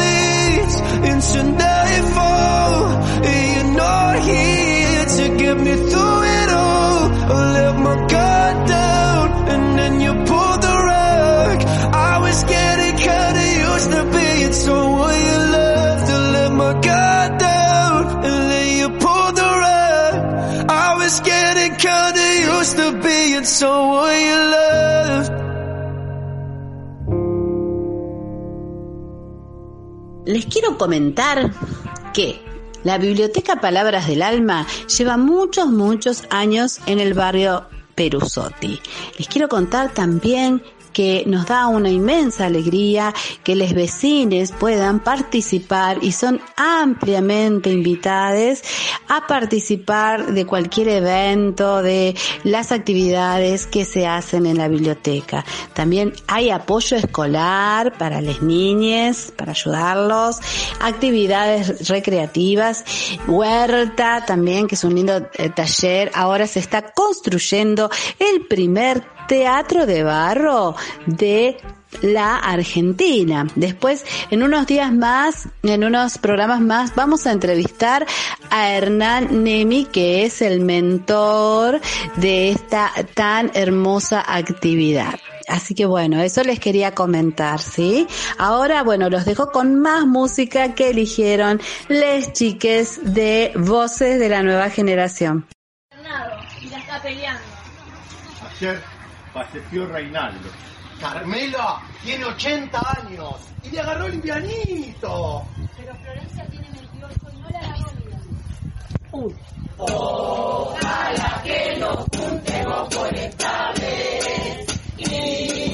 Les 30.25 30.45
quiero 30.45 30.77
comentar 30.77 31.51
que 32.13 32.41
la 32.85 32.97
Biblioteca 32.97 33.59
Palabras 33.59 34.07
del 34.07 34.21
Alma 34.21 34.65
lleva 34.97 35.17
muchos, 35.17 35.67
muchos 35.67 36.23
años 36.29 36.79
en 36.85 37.01
el 37.01 37.13
barrio 37.13 37.65
Perusotti. 37.95 38.79
Les 39.17 39.27
quiero 39.27 39.49
contar 39.49 39.93
también 39.93 40.63
que 40.93 41.23
nos 41.25 41.45
da 41.45 41.67
una 41.67 41.89
inmensa 41.89 42.45
alegría 42.45 43.13
que 43.43 43.55
los 43.55 43.73
vecinos 43.73 44.51
puedan 44.51 44.99
participar 44.99 45.97
y 46.01 46.11
son 46.11 46.41
ampliamente 46.55 47.71
invitados 47.71 48.61
a 49.07 49.25
participar 49.27 50.33
de 50.33 50.45
cualquier 50.45 50.89
evento, 50.89 51.81
de 51.81 52.15
las 52.43 52.71
actividades 52.71 53.65
que 53.67 53.85
se 53.85 54.07
hacen 54.07 54.45
en 54.45 54.57
la 54.57 54.67
biblioteca. 54.67 55.43
También 55.73 56.13
hay 56.27 56.49
apoyo 56.49 56.97
escolar 56.97 57.97
para 57.97 58.21
las 58.21 58.41
niñas, 58.41 59.33
para 59.35 59.51
ayudarlos, 59.51 60.37
actividades 60.79 61.87
recreativas, 61.87 62.85
huerta 63.27 64.23
también, 64.25 64.67
que 64.67 64.75
es 64.75 64.83
un 64.83 64.95
lindo 64.95 65.29
eh, 65.37 65.49
taller. 65.49 66.11
Ahora 66.13 66.47
se 66.47 66.59
está 66.59 66.91
construyendo 66.93 67.89
el 68.19 68.47
primer 68.47 69.03
teatro 69.31 69.85
de 69.85 70.03
barro 70.03 70.75
de 71.05 71.55
la 72.01 72.35
Argentina. 72.35 73.47
Después, 73.55 74.05
en 74.29 74.43
unos 74.43 74.67
días 74.67 74.91
más, 74.91 75.47
en 75.63 75.85
unos 75.85 76.17
programas 76.17 76.59
más, 76.59 76.93
vamos 76.95 77.25
a 77.25 77.31
entrevistar 77.31 78.05
a 78.49 78.71
Hernán 78.71 79.41
Nemi, 79.45 79.85
que 79.85 80.25
es 80.25 80.41
el 80.41 80.59
mentor 80.59 81.79
de 82.17 82.51
esta 82.51 82.91
tan 83.13 83.51
hermosa 83.53 84.21
actividad. 84.27 85.17
Así 85.47 85.75
que 85.75 85.85
bueno, 85.85 86.21
eso 86.21 86.43
les 86.43 86.59
quería 86.59 86.93
comentar, 86.93 87.61
¿sí? 87.61 88.07
Ahora, 88.37 88.83
bueno, 88.83 89.09
los 89.09 89.23
dejo 89.23 89.49
con 89.53 89.79
más 89.79 90.05
música 90.05 90.75
que 90.75 90.89
eligieron 90.89 91.61
les 91.87 92.33
chiques 92.33 92.99
de 93.01 93.53
Voces 93.55 94.19
de 94.19 94.27
la 94.27 94.43
Nueva 94.43 94.69
Generación. 94.69 95.47
Y 96.61 96.67
la 96.67 96.79
está 96.79 97.01
peleando. 97.01 97.41
Falleció 99.33 99.85
Reinaldo. 99.87 100.49
Carmela 100.99 101.81
tiene 102.03 102.25
80 102.25 102.79
años 103.01 103.35
y 103.63 103.69
le 103.69 103.79
agarró 103.79 104.05
el 104.05 104.19
pianito. 104.19 105.45
Pero 105.77 105.95
Florencia 105.95 106.45
tiene 106.47 106.67
28 106.71 107.19
y 107.33 107.37
no 107.39 107.49
le 107.49 107.57
agarró 107.57 107.91
vida. 107.97 108.19
Ojalá 109.77 111.41
que 111.43 111.77
nos 111.79 112.05
juntemos 112.15 112.95
por 112.95 113.15
esta 113.15 113.73
vez 113.79 114.81
y 114.97 115.70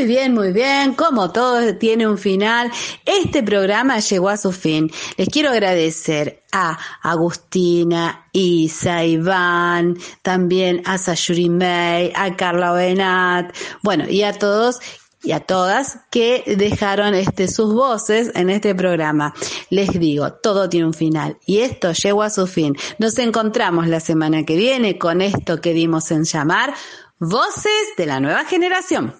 Muy 0.00 0.08
bien, 0.08 0.32
muy 0.32 0.52
bien. 0.52 0.94
Como 0.94 1.30
todo 1.30 1.76
tiene 1.76 2.08
un 2.08 2.16
final, 2.16 2.70
este 3.04 3.42
programa 3.42 3.98
llegó 3.98 4.30
a 4.30 4.38
su 4.38 4.50
fin. 4.50 4.90
Les 5.18 5.28
quiero 5.28 5.50
agradecer 5.50 6.42
a 6.52 6.78
Agustina, 7.02 8.26
Isa, 8.32 9.04
Iván, 9.04 9.98
también 10.22 10.80
a 10.86 10.96
Sayuri 10.96 11.50
May, 11.50 12.12
a 12.16 12.34
Carla 12.34 12.72
Benat, 12.72 13.54
bueno, 13.82 14.08
y 14.08 14.22
a 14.22 14.32
todos 14.32 14.80
y 15.22 15.32
a 15.32 15.40
todas 15.40 15.98
que 16.10 16.44
dejaron 16.56 17.14
este, 17.14 17.46
sus 17.46 17.74
voces 17.74 18.32
en 18.34 18.48
este 18.48 18.74
programa. 18.74 19.34
Les 19.68 19.90
digo, 20.00 20.32
todo 20.32 20.70
tiene 20.70 20.86
un 20.86 20.94
final 20.94 21.36
y 21.44 21.58
esto 21.58 21.92
llegó 21.92 22.22
a 22.22 22.30
su 22.30 22.46
fin. 22.46 22.74
Nos 22.98 23.18
encontramos 23.18 23.86
la 23.86 24.00
semana 24.00 24.46
que 24.46 24.56
viene 24.56 24.96
con 24.96 25.20
esto 25.20 25.60
que 25.60 25.74
dimos 25.74 26.10
en 26.10 26.24
llamar 26.24 26.72
Voces 27.18 27.96
de 27.98 28.06
la 28.06 28.18
Nueva 28.18 28.46
Generación. 28.46 29.19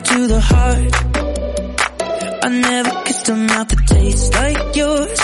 to 0.00 0.26
the 0.28 0.40
heart. 0.40 0.94
I 2.44 2.48
never 2.48 2.90
kissed 3.04 3.28
a 3.30 3.34
mouth 3.34 3.68
that 3.68 3.86
tastes 3.88 4.32
like 4.32 4.76
yours. 4.76 5.20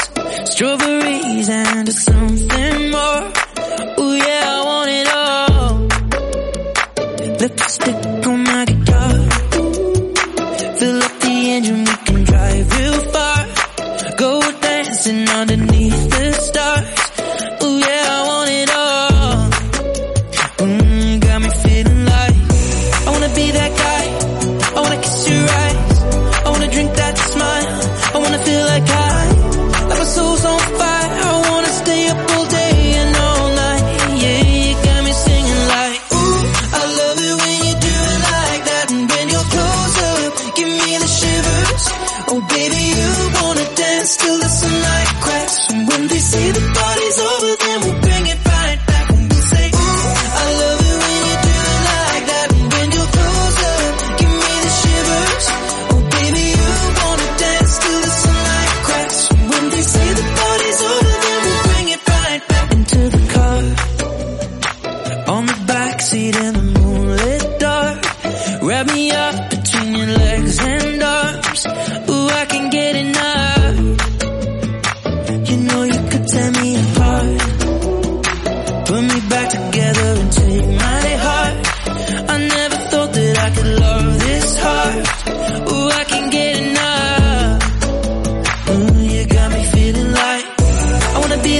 Strawberries 0.50 1.48
and 1.48 1.92
something 1.92 2.90
more. 2.90 3.22
Ooh 4.00 4.16
yeah, 4.16 4.42
I 4.50 4.62
want 4.70 4.90
it 5.00 5.08
all. 5.14 5.74
Lipstick 7.40 8.22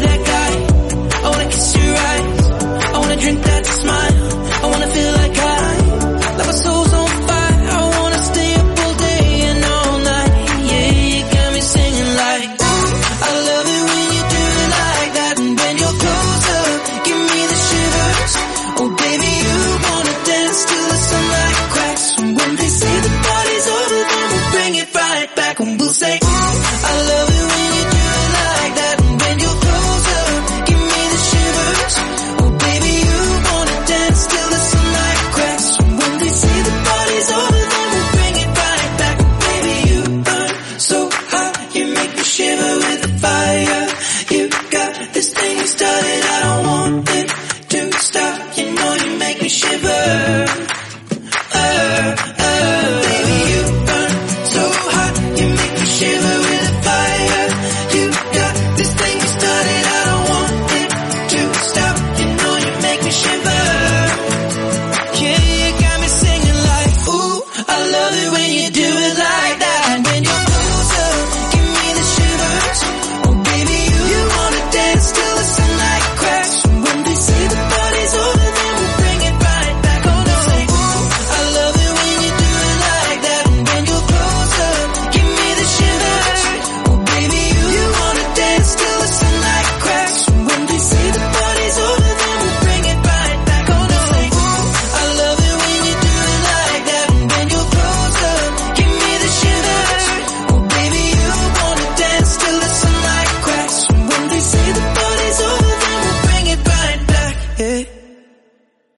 direct 0.01 0.34